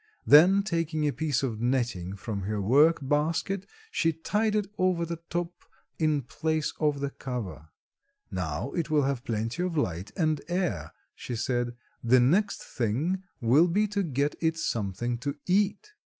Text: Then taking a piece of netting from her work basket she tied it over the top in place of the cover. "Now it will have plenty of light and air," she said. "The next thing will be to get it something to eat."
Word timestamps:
Then 0.25 0.63
taking 0.63 1.07
a 1.07 1.13
piece 1.13 1.43
of 1.43 1.61
netting 1.61 2.15
from 2.15 2.41
her 2.41 2.59
work 2.59 3.07
basket 3.07 3.67
she 3.91 4.11
tied 4.11 4.55
it 4.55 4.65
over 4.79 5.05
the 5.05 5.19
top 5.29 5.53
in 5.99 6.23
place 6.23 6.73
of 6.79 7.01
the 7.01 7.11
cover. 7.11 7.69
"Now 8.31 8.71
it 8.71 8.89
will 8.89 9.03
have 9.03 9.23
plenty 9.23 9.61
of 9.61 9.77
light 9.77 10.11
and 10.17 10.41
air," 10.47 10.91
she 11.13 11.35
said. 11.35 11.75
"The 12.03 12.19
next 12.19 12.63
thing 12.63 13.21
will 13.41 13.67
be 13.67 13.85
to 13.89 14.01
get 14.01 14.33
it 14.39 14.57
something 14.57 15.19
to 15.19 15.35
eat." 15.45 15.91